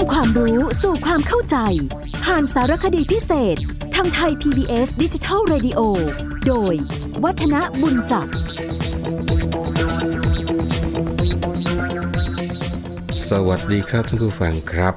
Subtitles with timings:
[0.00, 1.56] ำความรู้สู่ความเข้าใจ
[2.24, 3.56] ผ่านสารคดีพิเศษ
[3.94, 5.80] ทางไทย PBS ดิจิทัล Radio
[6.46, 6.74] โดย
[7.24, 8.26] วัฒนบุญจับ
[13.28, 14.94] สวัสดีครับท่านผู้ฟังครับ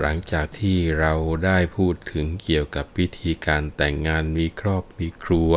[0.00, 1.12] หลังจากที่เรา
[1.44, 5.52] ได้พูดถึงเกี่ยวกับพิธีการแต่งงานมีครอบมีครัว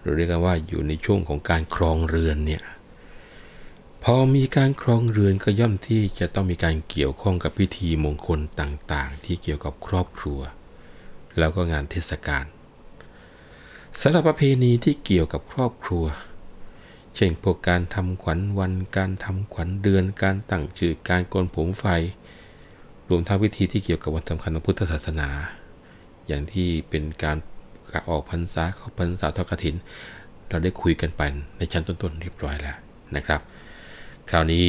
[0.00, 2.62] หรือเรียกกันว่าอยู่ในช่วงของการครองเรือนเนี่ย
[4.08, 10.40] พอมีการครองเรือนก็ย่อมที่จะต้องมีการเกี่ยวข้องกับพิธีมงคลต่างๆ ที่เกี่ยวกับครอบครัว
[11.38, 12.44] แล้วก็งานเทศกาล
[14.00, 16.04] สำหรับประเพณีที่เกี่ยวกับครอบครัว
[17.16, 21.84] เช่นพวกการทำขวัญวัน การทำขวัญเดือน การตั้งชื่อ การโกนผมไฟ
[23.08, 25.28] รวมทั้งพิธีที่เกี่ยวกับวันสำคัญทางพุทธศาสนา
[26.26, 27.36] อย่างที่เป็นการ
[28.08, 29.74] ออกพรรษาเข้าพรรษาทอดกฐิน
[30.48, 31.22] เราได้คุยกันไป
[31.56, 32.76] ในชั้นต้นๆเรียบร้อยแล้ว
[33.16, 33.42] นะครับ
[34.30, 34.66] คราวนี้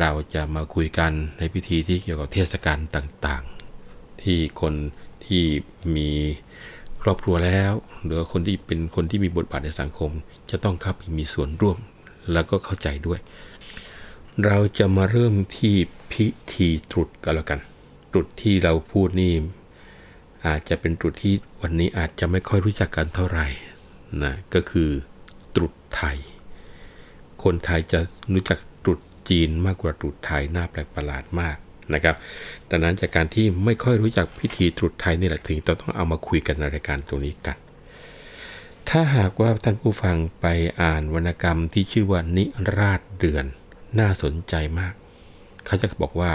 [0.00, 4.74] เราจะมาคุยกันในพิธีที่เกี่ยวกับเทศกาลต่างๆ ที่คน
[5.24, 5.44] ที่
[5.96, 6.10] มี
[7.02, 7.72] ครอบครัวแล้ว
[8.04, 10.10] หรือคนที่เป็นคนที่มีบทบาทในสังคม
[10.50, 11.78] จะต้องเข้าไปมีส่วนร่วม
[12.32, 13.20] แล้วก็เข้าใจด้วย
[14.46, 15.74] เราจะมาเริ่มที่
[16.12, 17.60] พิธีตรุษกันแล้วกัน
[18.12, 19.32] ตรุษที่เราพูดนี่
[20.46, 23.46] อาจจะเป็นตรุษที่วันนี้อาจจะไม่ค่อยรู้จักกันเท่าไหร่
[24.22, 24.90] นะก็คือ
[25.54, 26.18] ตรุษไทย
[27.42, 28.00] คนไทยจะ
[28.34, 28.58] รู้จัก
[29.28, 31.56] จีนมากกว่าตรุษไทยน่าแปลกประหลาดมาก
[31.94, 32.16] นะครับ
[32.70, 37.56] ดังนั้นจากการที่ไม่ค่อยรู้จักพิธีตรุษไทยนี่แหละถึงต้องเอามาคุยกันในรายการตรงนี้กัน
[38.88, 40.46] ถ้าหากว่าท่านผู้ฟังไป
[40.80, 42.44] อ่านวรรณกรรมที่ชื่อว่านิ
[42.78, 43.44] ราชเดือน
[43.98, 44.94] น่าสนใจมาก
[45.66, 46.32] เขาจะบอกว่า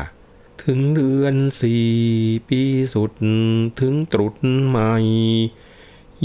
[0.64, 1.88] ถึงเดือนสี่
[2.50, 2.62] ปี
[2.94, 3.12] สุด
[3.80, 4.34] ถึงตรุษ
[4.66, 4.94] ใหม่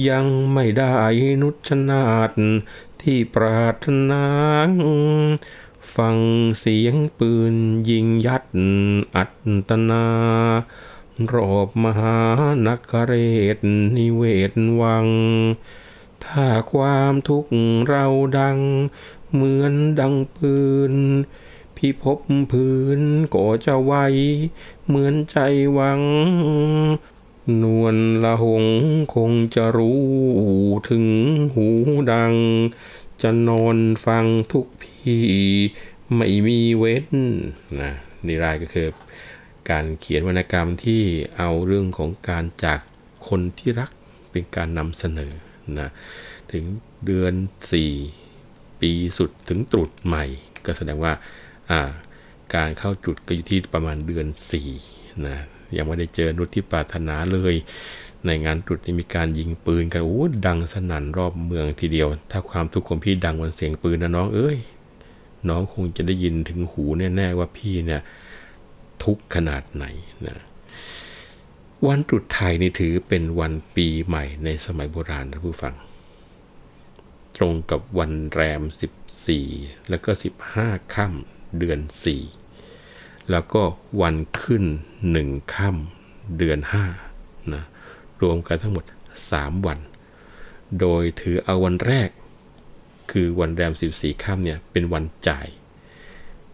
[0.08, 0.94] ยังไม่ได้
[1.42, 2.30] นุชนาต
[3.02, 4.24] ที่ปรารถนา
[5.94, 6.18] ฟัง
[6.60, 7.54] เสียงปืน
[7.88, 8.44] ยิงยัด
[9.16, 9.24] อั
[9.68, 10.06] ตนา
[11.34, 12.18] รอบมหา
[12.66, 13.12] นคเร
[13.56, 13.58] ศ
[13.96, 15.06] นิเวศวัง
[16.24, 17.52] ถ้าความทุกข์
[17.88, 18.06] เรา
[18.38, 18.58] ดัง
[19.32, 20.56] เหมือนดังปื
[20.92, 20.94] น
[21.76, 22.04] พี่พ
[22.52, 23.00] พื้น
[23.34, 23.92] ก็จะไว
[24.86, 25.36] เหมือนใจ
[25.74, 26.00] หวัง
[27.62, 28.64] นวลละหง
[29.14, 30.04] คงจะรู้
[30.88, 31.06] ถึง
[31.54, 31.66] หู
[32.12, 32.34] ดัง
[33.22, 35.22] จะนอนฟังทุกพี่
[36.16, 37.16] ไม่มีเว้น
[37.80, 37.92] นะ
[38.26, 38.88] นี่รายก็คือ
[39.70, 41.02] การเขียนวรรณกรรมที่
[41.36, 42.80] เอาเรื่องของการจาก
[43.28, 43.90] คนที่รัก
[44.30, 45.32] เป็นการนำเสนอ
[45.78, 45.88] นะ
[46.52, 46.64] ถึง
[47.06, 47.34] เดือน
[48.06, 50.24] 4 ปีสุดถึงตรุษใหม่
[50.64, 51.12] ก็แสดงว่า
[52.54, 54.26] การเข้าจุดก็อยู่ที่ประมาณเดือน
[54.76, 55.36] 4นะ
[55.76, 57.54] ยังไม่ได้เจอนุชที่ปรารถนาเลย
[58.26, 64.58] ในงานตรุษนี่มีการยิงปืนกันโอ้ดังสนั่นรอบเมืองทีเดียว ถ้าความทุกข์ของพี่ดังวันเสียงปืนนะน้องเอ้ย
[65.48, 68.02] น้องคงจะได้ยินถึงหูแน่ๆว่าพี่เนี่ย
[69.04, 69.84] ทุกขนาดไหน
[70.26, 70.38] นะ
[71.86, 75.74] วันตรุษไทยนี่ถือเป็นวันปีใหม่ในสมัยโบราณท่านผู้ฟัง
[77.36, 78.62] ตรงกับวันแรม
[79.26, 80.10] 14 แล้วก็
[80.52, 81.78] 15ค่ำเดือน
[82.54, 83.62] 4 แล้วก็
[84.00, 84.64] วันขึ้น
[85.08, 86.58] 1ค่ำเดือน
[87.06, 87.64] 5นะ
[88.22, 88.84] รวมกันทั้งหมด
[89.24, 89.78] 3 วัน
[90.80, 92.08] โดยถือเอาวันแรก
[93.10, 95.46] คือวันแรม 14ค่ำเนี่ยเป็นวันจ่าย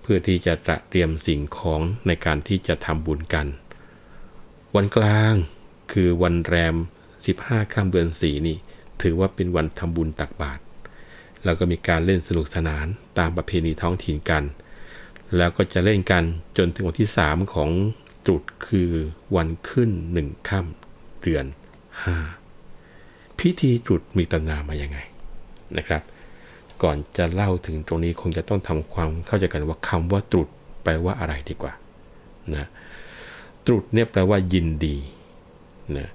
[0.01, 0.55] เพื่อที่จะ
[0.91, 3.47] เตรียมสิ่งของในการที่จะทำบุญกัน
[4.77, 5.35] วันกลาง
[5.93, 6.75] คือวันแรม
[7.25, 8.57] 15ค่ำเดือน4นี่
[9.03, 10.63] ถือว่าเป็นวันทำบุญตักบาตร
[11.45, 12.87] แล้วก็มีการเล่นสนุกสนาน
[13.19, 14.45] ตามประเพณีท้องถิ่นกัน
[15.37, 16.25] แล้วก็จะเล่นกัน
[16.57, 17.71] จนถึงวันที่ 3 ของ
[18.25, 18.91] ตรุษคือ
[19.37, 20.82] วันขึ้นหนึ่งค่ำ
[21.23, 21.45] เดือน
[22.63, 24.99] 5 พิธีตรุษมีตำนานมาอย่างไง
[25.79, 26.03] นะครับ
[26.83, 30.49] ก่อนจะเล่าถึงตรงนี้คงจะต้องทำความเข้าใจกันว่าคำว่าตรุษ
[30.83, 31.73] แปลว่าอะไรดีกว่า
[32.57, 32.67] นะ
[33.67, 34.97] ตรุษเนี่ยแปลว่ายินดี
[35.97, 36.09] นะ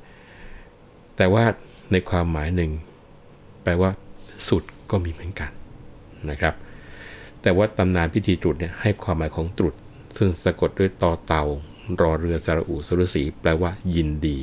[1.18, 1.44] แต่ว่า
[1.91, 2.72] ในความหมายหนึ่ง
[3.63, 3.89] แปลว่า
[4.50, 5.51] สุดก็มีเหมือนกัน
[6.29, 6.53] นะครับ
[7.41, 9.75] แต่ว่าตำนานพิธีตรุษเนี่ยให้ความหมายของตรุษ
[10.18, 11.44] ซึ่งสะกดด้วยตอเตา
[12.01, 14.38] รอเรือสระอูสุสีแปลว่ายินดี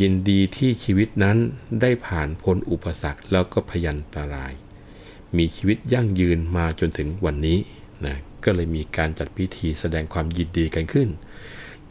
[0.00, 1.38] ยินดีที่ชีวิตนั้น
[1.80, 4.52] ได้ผ่านพ้นอุปสรรคแล้วก็พยันตราย
[5.36, 7.58] มีชีวิตยั่งยืนมาจนถึงวันนี้
[8.06, 11.08] นะก็เลยมีการจัดพิธีแสดงความยินดีกันขึ้น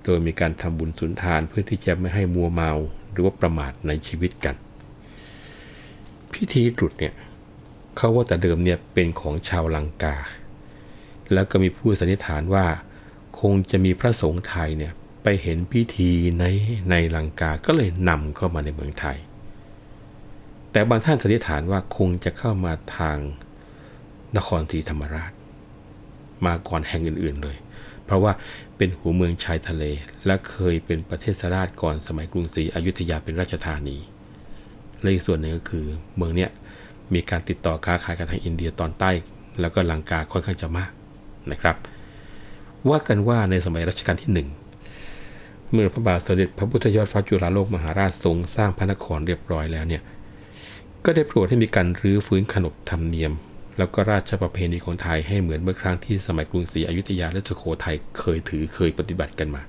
[0.03, 2.71] โดยมีการทำบุญสุนทานเพื่อที่จะไม่ให้มัวเมา
[3.11, 4.55] หรือว่าประมาทในชีวิตกัน
[6.33, 7.13] พิธีตรุษเนี่ย
[7.97, 10.15] เขาว่าแต่เดิมเนี่ยเป็นของชาวลังกา
[11.33, 12.65] แล้วก็มีผู้สันนิษฐานว่า
[13.39, 14.93] คงจะมีพระสงฆ์ไทยเนี่ย
[15.23, 16.45] ไปเห็นพิธีใน
[16.89, 19.17] ในลังกาก็เลยนำเข้ามาในเมืองไทย
[20.71, 23.17] แต่บางท่านสันนิษฐานว่าคงจะเข้ามาทาง
[24.37, 25.31] นครศรีธรรมราช
[26.45, 27.57] มาก่อนแห่งอื่นๆเลย
[28.05, 28.31] เพราะว่า
[28.77, 29.83] เป็นหัวเมืองชายทะเล
[30.25, 33.97] และเคยเป็นประเทศสราชก่อนสมัยกรุงศรีอยุธยาเป็นราชธานี
[35.01, 36.49] และอีกส่วนหนึ่งก็คือเมืองเนี้ย
[37.13, 39.11] มีการติดต่อค้าขายกับทางอินเดียตอนใต้
[39.61, 40.91] แล้วก็ลังกาค่อนข้างจะมาก
[41.51, 41.75] นะครับ
[42.89, 44.47] ว่ากันว่าในสมัยรัชกาลที่หนึ่ง
[45.73, 50.01] เมื่อพระบาทสมเด็จพระพุทธยอดฟ้าจุฬาโลกมหาราชทรงสร้างพระนครเรียบร้อยแล้วเนี่ย
[51.05, 53.31] ก็ได้โปรดให้มีการรื้อฟื้นขนบธรรมเนียม
[53.77, 59.61] แล้วก็ราชประเพณีของไทยให้เหมือนเมื่อครั้งที่สมัยกรุงศรีอยุธยาและสุโขทัยเคยถือเคยปฏิบัติกันมา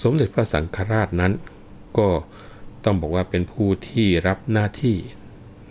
[0.00, 1.32] สมเด็จพระสังฆราชนั้น
[1.98, 2.08] ก็
[2.84, 4.96] ต้องบอกว่าเป็นผู้ที่รับหน้าที่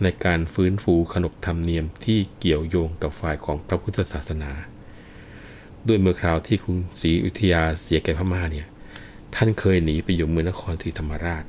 [0.03, 4.51] ในการฟื้นฟูขนบธรรมเนียมที่เกี่ยวโยงกับฝ่ายของพระพุทธศาสนา
[5.87, 8.67] ด้วยเมื่อคราวที่กรุงศรีอยุธยาเสียแก่พม่าเนี่ย
[9.35, 11.43] ท่านเคยหนีไปอยู่เมืองนครศรีธรรมราช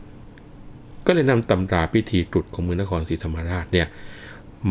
[1.06, 3.88] ก็เลยนำตำราพิธีตรุษของเมืองนครศรีธรรมราชเนี่ย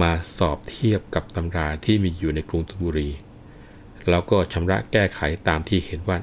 [0.01, 3.09] มาสอบเทียบกับตำราที่มีอยู่ในกรุงธนบุรี
[4.09, 6.18] แล้วก็ชำระแก้ไขตามที่เห็นว่า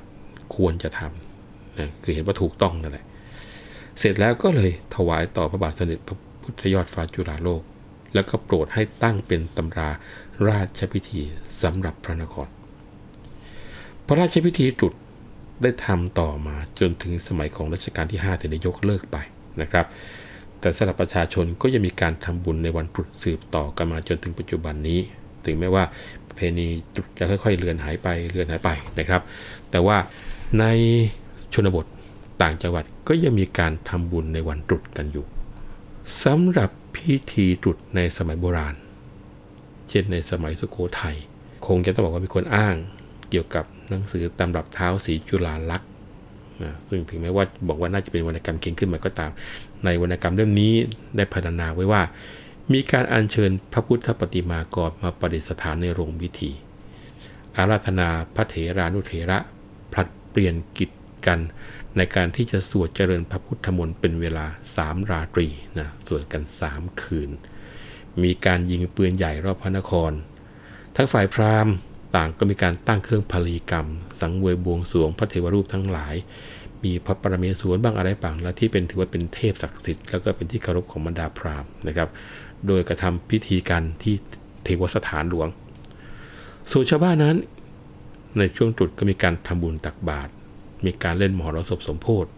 [0.55, 3.05] ควรจะทำนะคือเห็นว่าถูกต้องนั่นแหละ
[3.99, 7.63] เสร็จแล้วก็เลยถวายต่อพระบาทสมเด็จพระพุทธยอดฟ้าจุฬาโลก
[8.15, 9.89] แล้วก็โปรดให้ตั้งเป็นตำรา
[10.49, 11.21] ราชพิธี
[11.63, 12.49] สำหรับพระนคร
[14.07, 14.95] พระราชพิธีตรุษ
[15.65, 19.17] ได้ทำต่อมาจนถึงสมัยของรัชกาลที่5ถึงได้ยกเลิกไป
[19.61, 19.87] นะครับ
[20.61, 25.01] แต่สำหรับประชาชนก็ยังมีการทำบุญในวันตรุษสืบต่อกันมาจนถึงปัจจุบันนี้
[25.45, 25.85] ถึงแม้ว่า
[26.29, 29.23] ประเพณีตรุษจะค่อย ๆ เลือนหายไปเลือนหายไปนะครับ
[29.71, 29.97] แต่ว่า
[30.59, 30.65] ใน
[31.53, 31.87] ชนบท
[32.43, 35.27] ต่างจังหวัดก็ยังมีการทำบุญในวันตรุษกันอยู่
[36.25, 38.75] สำหรับพิธีตรุษในสมัยโบราณ
[39.89, 41.17] เช่นในสมัยสุโขทัย
[41.67, 42.75] คงจะต้องบอกว่ามีคนอ้าง
[43.31, 45.89] เกี่ยวกับ หนังสือตำรับเท้าสีจุฬาลักษณ์
[46.63, 49.31] นะซึ่งถึงแม้ว่าบอกว่าน่าจะเป็นวรรณกรรมเขียนขึ้นมาก็ตาม
[49.85, 50.73] ในวรรณกรรมเล่มนี้
[51.17, 52.03] ได้พรรณนาไว้ว่า
[52.73, 56.51] มีการอัญเชิญพระพุทธปฏิมากรมาประดิษฐานในโรงพิธี
[57.57, 59.39] อาราธนาพระเถรานุเถระ
[59.93, 60.91] ผลัดเปลี่ยนกิจ
[61.27, 61.39] กัน
[61.97, 64.47] ในการที่จะสวดเจริญพระพุทธมนต์เป็นเวลา
[64.79, 65.49] 3ราตรี
[65.79, 66.43] นะสวดกัน
[66.73, 67.31] 3 คืน
[68.23, 70.13] มีการยิงปืนใหญ่รอบพระนคร
[70.97, 71.75] ทั้งฝ่ายพราหมณ์
[72.17, 73.87] ต่างก็มีการตั้งเครื่องพลีกรรม
[74.21, 76.15] สังเวยบวงสรวงพระเทวรูปทั้งหลาย
[76.85, 82.09] มีพระปรเมศวรบ้างอะไรบ้างและที่เป็นถือว่าเป็นเทพศักดิ์สิทธิ์แล้วก็เป็นที่เคารพของบรรดาพราหมณ์นะครับ
[82.67, 84.15] โดยกระทำพิธีกันที่
[84.65, 85.49] เทวสถานหลวง
[86.71, 87.37] ส่วนชาวบ้านนั้น
[88.39, 90.31] ในช่วงตรุษก็มีการทำบุญตักบาตร
[90.85, 92.31] มีการเล่นมหรสพสมโพธิ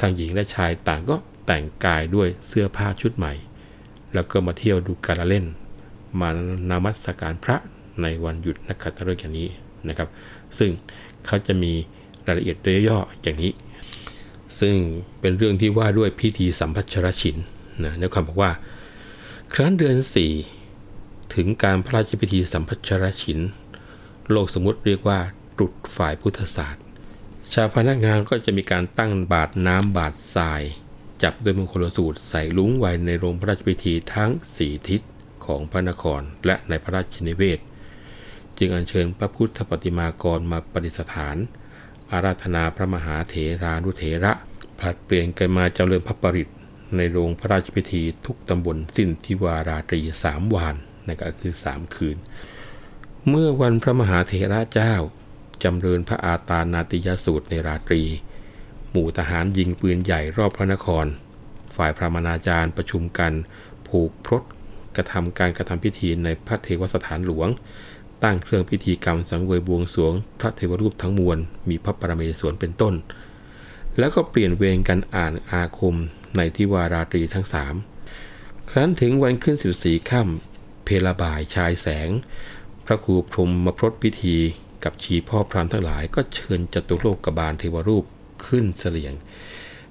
[0.00, 1.16] ทั้งหญิงและชายต่างก็
[1.46, 3.32] แต่งกายด้วยเสื้อผ้าชุดใหม่
[4.14, 5.44] แล้วก็มาเที่ยวดูการเล่น
[6.20, 6.28] มา
[6.70, 7.56] นามัสการพระ
[8.02, 9.48] ในวันหยุดนักขัตฤกษ์อย่างนี้
[9.88, 10.08] นะครับ
[10.58, 10.70] ซึ่ง
[11.26, 11.72] เขาจะมี
[12.26, 13.52] รายละเอียดโดยย่ออย่างนี้
[14.60, 14.74] ซึ่ง
[15.20, 17.36] เป็นเรื่องที่ว่าด้วยพิธีสัมพัชรชิน
[17.84, 18.52] นะในความบอกว่า
[19.52, 20.32] ครั้นเดือนสี่
[21.34, 23.38] ถึงการพระราชพิธีสัมพัชรชิน
[24.30, 25.18] โลกสมมติเรียกว่า
[25.56, 26.82] ตรุษฝ่ายพุทธศาสตร์
[27.52, 30.62] ชาวพนักงานก็จะมีการตั้งบาทน้ำบาททราย
[31.22, 35.00] จับด้วยมงคลสูตรใส่ลุ้งไว้ในโรงพระราชพิธีทั้งสี่ทิศ
[35.44, 37.58] ของพระนครและในพระราชนิเวศ
[38.58, 41.36] จึงอัญเชิญพระพุทธปฏิมากรมาประดิษฐาน
[42.10, 44.32] อาราธนาพระมหาเถรานุเถระ
[44.78, 46.48] ผลัดเปลี่ยนกันมาเจริญพระปริต
[46.96, 50.74] ในโรงพระราชพิธีทุกตำบลสิ้นทิวาราตรีสามวัน
[51.06, 52.16] นั่นก็คือสามคืน
[53.28, 54.94] เมื่อวันพระมหาเถระเจ้า
[55.62, 58.02] จำเริญพระอาตานาติยสูตรในราตรี
[58.90, 61.06] หมู่ทหารยิงปืนใหญ่รอบพระนคร
[61.76, 63.32] ฝ่ายพระมนาจารย์ประชุมกัน
[63.88, 64.42] ผูกพรต
[64.96, 67.48] กระทำการกระทำพิธีในพระเทวสถานหลวง
[68.22, 71.38] ตั้งเครื่องพิธีกรรมสังเวยบวงสวง พระเทวรูปทั้งมวล
[71.68, 72.94] มีพระปรเมศวรเป็นต้น
[73.98, 75.94] แล้วก็เปลี่ยนเวรกันอ่านอาคม
[76.36, 77.74] ในทิวาราตรีทั้งสาม
[78.70, 82.10] ครั้นถึงวันขึ้นสิบสี่ค่ำเพลบ่ายชายแสง
[82.86, 84.36] พระครูพรมมาพรตพิธี
[84.84, 88.04] กับชีพ่อพรามทั้งหลายก็เชิญจตุโลกบาลเทวรูป
[88.46, 89.14] ขึ้นเสลียง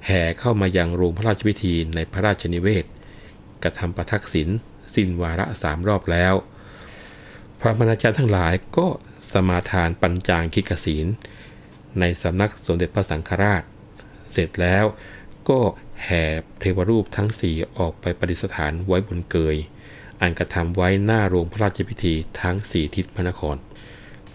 [0.05, 2.85] แห่เข้ามายังโรงพระราชพิธีในพระราชนิเวศ
[3.63, 4.49] กระทำประทักษิณ
[4.95, 6.33] สิ้นวาระสามรอบแล้ว
[7.63, 8.87] พระมณาจารย์ทั้งหลายก็
[9.31, 11.07] สมาทานปัญจางคิกศีล
[11.99, 13.63] ในสำนักสมเด็จพระสังฆราช
[14.31, 14.85] เสร็จแล้ว
[15.49, 15.59] ก็
[16.05, 16.23] แห่
[16.59, 19.55] เทวรูปทั้งสี่ออกไปประดิษฐานไว้บนเกย
[20.21, 23.55] อันกระทำไว้หน้าโรงพระราชพิธีทั้งสี่ทิศพระนคร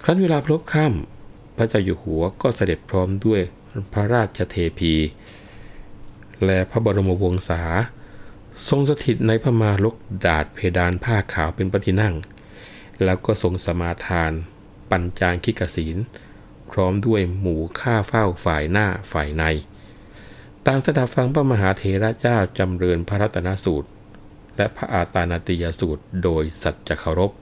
[0.02, 3.40] ครั้นเวลาพลบค่ำพระเจ้าอยู่หัวก็เสด็จพร้อมด้วย
[3.92, 4.94] พระราชเทพี
[6.44, 7.62] และพระบรมวงศา
[8.68, 9.94] ทรงสถิตในพระมาลก
[10.26, 12.14] ดาดเพดานผ้าขาวเป็นปฏินั่ง
[13.04, 14.32] แล้วก็ทรงสมาทาน
[14.90, 15.96] ปัญจางคิกศีล
[16.70, 19.44] พร้อมด้วยหมู่ข้าเฝ้าฝ่ายหน้าฝ่ายใน
[20.66, 23.88] ตางสดับฟังพระมหาเถระเจ้าจำเริญพระรัตนสูตร
[24.56, 27.32] และพระอาตานาติยสูตรโดยสัจจะเคารพ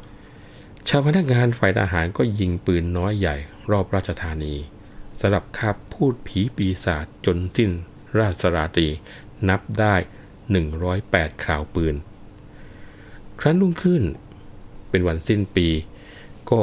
[0.88, 3.36] ชาวพนักงานฝ่ายทหารก็ยิงปืนน้อยใหญ่
[3.70, 4.54] รอบราชธานี
[5.20, 7.70] สำหรับคาบพูดผีปีศาจจนสิ้น
[8.18, 8.88] ราชราตรี
[9.48, 9.94] นับได้
[10.70, 11.94] 108ข่าวปืน
[13.40, 14.02] ครั้นรุ่งขึ้น
[14.94, 15.68] เป็นวันสิ้นปี
[16.50, 16.60] ก็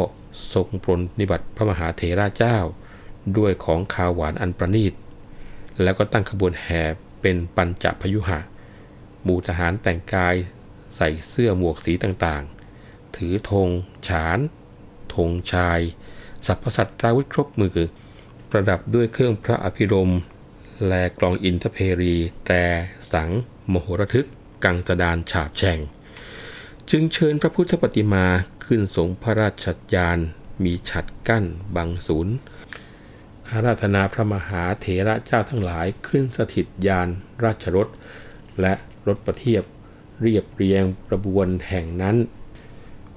[0.53, 2.57] ทรงปรนนิบัติพระมหาเถระเจ้า
[3.37, 4.93] ด้วยของขาวหวานอันประณีต
[5.81, 6.81] แล้วก็ตั้งขบวนแห่
[7.21, 8.39] เป็นปัญจพยุหะ
[9.23, 10.35] หมู่ทหารแต่งกาย
[10.95, 13.69] ใส่เสื้อหมวกสีต่างๆ ถือธง
[14.07, 14.39] ฉาน
[15.15, 15.79] ธงชาย
[16.47, 17.77] สัพพสัตราวุธครบมือ
[18.49, 20.11] ประดับด้วยเครื่องพระอภิรม
[20.87, 22.15] แลกลองอินทเพรี
[22.47, 22.63] แต่
[23.13, 23.29] สัง
[23.71, 24.27] มโหระทึก
[24.63, 25.79] กังสดานฉาบแช่ง
[26.89, 28.25] จึงเชิญพระพุทธปฏิมา
[28.65, 30.19] ขึ้นสงพระราชยาน
[30.63, 31.45] มีฉัดกั้น
[31.75, 32.35] บังศูนย์
[33.49, 37.07] อาราธนาพระมหาเถระเจ้าทั้งหลายขึ้นสถิตยาน
[37.43, 37.87] ราชรถ
[38.61, 38.73] และ
[39.07, 39.63] รถประเทียบ
[40.21, 42.15] เรียบเรียงกระบวนแห่งนั้น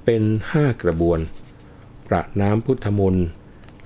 [0.05, 1.19] เป็นห้ากระบวน
[2.07, 3.27] ประน้ำพุทธมนต์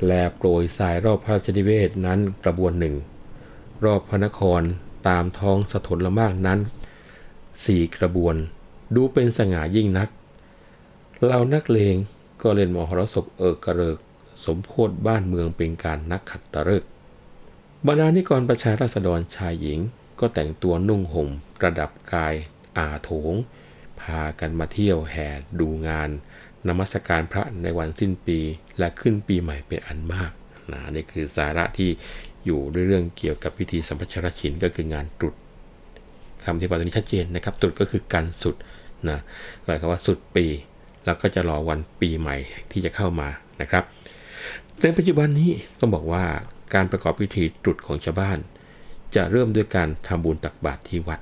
[0.05, 2.95] แลโปรยสายรอบพระราชนิเวศนั้นกระบวนหนึ่ง
[3.85, 4.63] รอบพระนคร
[5.09, 6.59] ตามท้องสถนละมากนั้น
[7.65, 8.37] สี่กระบวน
[8.95, 10.09] ดูเป็นสง่ายิ่งนัก
[11.27, 11.97] เรานักเลง
[12.43, 13.99] ก็เล่นมหรสพเอิกกระเริก
[14.45, 16.85] สมโพธบ้านเมืองเป็นการนักขัดตะเริก
[17.87, 19.79] บรรดานิกรประชาราษฎรชายหญิง
[20.21, 21.29] ก็แต่งตัวนุ่งห่ม
[21.59, 22.35] ประดับกาย
[22.79, 23.35] อาโถง
[24.01, 25.29] พากันมาเที่ยวแห่
[25.61, 26.09] ดูงาน
[26.69, 28.39] นมัสการพระในวันสิ้นปี
[28.79, 30.31] และขึ้นปีใหม่เป็นอันมาก
[30.73, 31.91] นะนี่คือสาระที่
[32.45, 35.35] อยู่ด้วยเรื่องเกี่ยวกับพิธีสัมพัชรชินก็คืองานตรุษ
[36.45, 38.57] คำที่ปาตรงนี้ชัดเจนนะครับตรุษก็คือการสุด
[39.09, 39.19] นะ
[39.65, 40.47] หมายความว่าสุดปี
[41.05, 42.37] แล้วก็จะรอวันปีใหม่
[42.71, 43.29] ที่จะเข้ามา
[43.61, 43.85] นะครับ
[44.81, 46.25] ในปัจจุบันนี้ต้องบอกว่า
[46.75, 48.39] การประกอบพิธีตรุษของชาวบ้าน
[49.15, 51.21] จะเริ่มด้วยการทำบุญตักบาตรที่วัด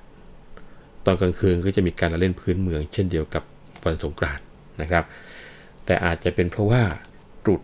[1.04, 3.42] ตอนกลางคืนก็จะมีการเล่นพื้นเมือง เช่นเดียวกับ
[3.85, 4.45] วันสงกรานต์
[4.80, 5.04] นะครับ
[5.85, 6.83] แต่อาจจะเป็นเพราะว่า
[7.45, 7.61] ตรุษ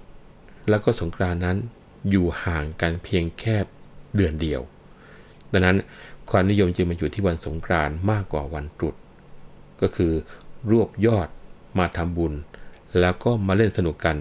[0.70, 1.56] แล้วก็สงกรานต์นั้น
[2.10, 3.56] อยู่ห่างกันเพียงแค่
[4.16, 4.60] เดือนเดียว
[5.52, 5.76] ดังนั้น
[6.30, 8.94] ความนิยมจึงมาอยู่ที่วันสงกรานต์มากกว่าวันตรุษ
[9.82, 10.12] ก็คือ
[10.70, 11.28] รวบยอด
[11.78, 12.32] มาทำบุญ
[13.00, 14.16] แล้วก็มาเล่นสนุกกัน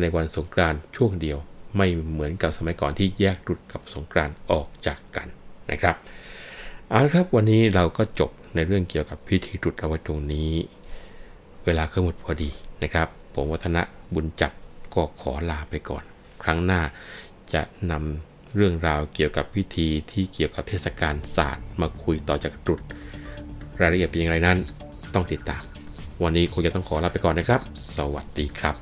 [0.00, 1.38] ในวันสงกรานต์ช่วงเดียว
[1.76, 5.28] ไม่เหมือนกับสมัยก่อนที่แยกรุษกับสงกรานต์ออกจากกัน
[5.70, 5.96] นะครับ
[6.88, 10.52] เอาละครับวันนี้เราก็จบในเรื่องเกี่ยวกับพิธีรุษเอาไว้ตรงนี้
[11.64, 12.50] เวลาก็หมดพอดี
[12.82, 13.82] นะครับ ผมวัฒนะ
[14.14, 14.52] บุญจับ
[14.94, 16.04] ก็ขอลาไปก่อน
[16.42, 16.80] ครั้งหน้า
[17.54, 22.80] จะนำเรื่องราวเกี่ยวกับพิธีที่เกี่ยวกับเทศกาลศาสตร์ มาคุยต่อจากตรุษ
[23.80, 24.58] รายละเอียดเป็นอย่างไรนั้น
[25.14, 25.62] ต้องติดตาม
[26.22, 27.60] วันนี้คงจะต้องขอลาไปก่อนนะครับ
[27.96, 28.74] สวัสดีครับ